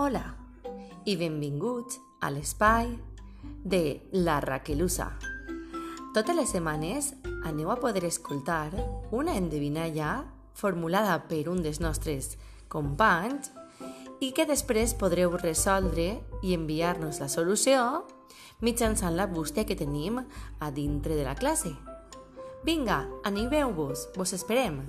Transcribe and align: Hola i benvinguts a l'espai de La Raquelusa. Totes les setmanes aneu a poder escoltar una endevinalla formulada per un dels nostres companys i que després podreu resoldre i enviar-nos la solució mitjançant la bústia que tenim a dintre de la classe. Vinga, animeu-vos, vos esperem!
Hola 0.00 0.22
i 1.04 1.18
benvinguts 1.20 1.98
a 2.24 2.30
l'espai 2.32 2.94
de 3.60 4.00
La 4.24 4.38
Raquelusa. 4.40 5.10
Totes 6.16 6.32
les 6.38 6.48
setmanes 6.54 7.10
aneu 7.44 7.68
a 7.68 7.76
poder 7.76 8.06
escoltar 8.08 8.70
una 9.12 9.36
endevinalla 9.36 10.22
formulada 10.56 11.18
per 11.28 11.44
un 11.52 11.60
dels 11.60 11.82
nostres 11.84 12.38
companys 12.72 13.52
i 14.24 14.32
que 14.32 14.48
després 14.48 14.96
podreu 14.96 15.36
resoldre 15.36 16.22
i 16.40 16.56
enviar-nos 16.56 17.20
la 17.20 17.28
solució 17.28 18.06
mitjançant 18.64 19.12
la 19.12 19.28
bústia 19.28 19.68
que 19.68 19.76
tenim 19.76 20.22
a 20.24 20.70
dintre 20.72 21.20
de 21.20 21.28
la 21.28 21.36
classe. 21.36 21.76
Vinga, 22.64 23.04
animeu-vos, 23.28 24.08
vos 24.16 24.32
esperem! 24.32 24.86